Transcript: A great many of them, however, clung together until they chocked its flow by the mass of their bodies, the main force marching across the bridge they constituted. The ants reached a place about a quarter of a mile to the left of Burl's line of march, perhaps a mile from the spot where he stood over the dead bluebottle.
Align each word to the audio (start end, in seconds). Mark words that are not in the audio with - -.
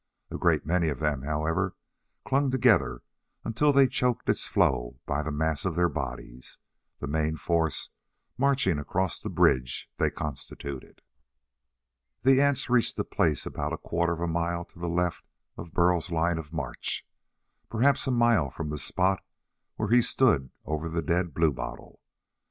A 0.31 0.37
great 0.39 0.65
many 0.65 0.89
of 0.89 0.97
them, 0.97 1.21
however, 1.21 1.75
clung 2.25 2.49
together 2.49 3.03
until 3.45 3.71
they 3.71 3.85
chocked 3.85 4.27
its 4.29 4.47
flow 4.47 4.99
by 5.05 5.21
the 5.21 5.29
mass 5.31 5.63
of 5.63 5.75
their 5.75 5.89
bodies, 5.89 6.57
the 6.97 7.05
main 7.05 7.37
force 7.37 7.91
marching 8.35 8.79
across 8.79 9.19
the 9.19 9.29
bridge 9.29 9.91
they 9.97 10.09
constituted. 10.09 11.03
The 12.23 12.41
ants 12.41 12.67
reached 12.67 12.97
a 12.97 13.03
place 13.03 13.45
about 13.45 13.73
a 13.73 13.77
quarter 13.77 14.13
of 14.13 14.21
a 14.21 14.27
mile 14.27 14.65
to 14.65 14.79
the 14.79 14.89
left 14.89 15.27
of 15.55 15.71
Burl's 15.71 16.09
line 16.09 16.39
of 16.39 16.51
march, 16.51 17.05
perhaps 17.69 18.07
a 18.07 18.11
mile 18.11 18.49
from 18.49 18.71
the 18.71 18.79
spot 18.79 19.23
where 19.75 19.89
he 19.89 20.01
stood 20.01 20.49
over 20.65 20.89
the 20.89 21.03
dead 21.03 21.31
bluebottle. 21.35 21.99